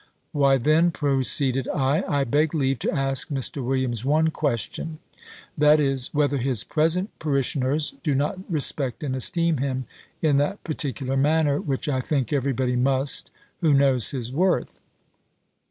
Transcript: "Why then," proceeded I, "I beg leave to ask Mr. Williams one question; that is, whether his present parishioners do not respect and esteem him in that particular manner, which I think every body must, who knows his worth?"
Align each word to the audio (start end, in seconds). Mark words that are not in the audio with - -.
"Why 0.31 0.57
then," 0.57 0.89
proceeded 0.89 1.67
I, 1.67 2.03
"I 2.07 2.23
beg 2.23 2.55
leave 2.55 2.79
to 2.79 2.91
ask 2.91 3.29
Mr. 3.29 3.63
Williams 3.63 4.03
one 4.03 4.31
question; 4.31 4.97
that 5.55 5.79
is, 5.79 6.11
whether 6.11 6.39
his 6.39 6.63
present 6.63 7.11
parishioners 7.19 7.93
do 8.01 8.15
not 8.15 8.39
respect 8.51 9.03
and 9.03 9.15
esteem 9.15 9.57
him 9.57 9.85
in 10.19 10.37
that 10.37 10.63
particular 10.63 11.15
manner, 11.17 11.61
which 11.61 11.87
I 11.87 12.01
think 12.01 12.33
every 12.33 12.51
body 12.51 12.75
must, 12.75 13.29
who 13.59 13.75
knows 13.75 14.09
his 14.09 14.33
worth?" 14.33 14.81